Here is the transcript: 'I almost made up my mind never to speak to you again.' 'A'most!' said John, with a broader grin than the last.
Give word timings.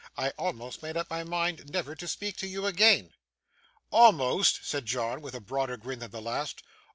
'I 0.17 0.31
almost 0.31 0.81
made 0.81 0.97
up 0.97 1.11
my 1.11 1.23
mind 1.23 1.69
never 1.71 1.93
to 1.95 2.07
speak 2.07 2.35
to 2.37 2.47
you 2.47 2.65
again.' 2.65 3.13
'A'most!' 3.93 4.61
said 4.65 4.87
John, 4.87 5.21
with 5.21 5.35
a 5.35 5.39
broader 5.39 5.77
grin 5.77 5.99
than 5.99 6.09
the 6.09 6.21
last. 6.23 6.63